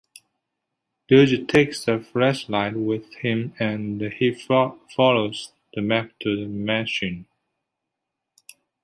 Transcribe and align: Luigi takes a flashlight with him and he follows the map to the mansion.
Luigi 1.11 1.45
takes 1.45 1.87
a 1.87 1.99
flashlight 1.99 2.75
with 2.75 3.13
him 3.17 3.53
and 3.59 4.01
he 4.01 4.33
follows 4.33 5.51
the 5.75 5.81
map 5.83 6.09
to 6.19 6.35
the 6.35 6.47
mansion. 6.47 7.27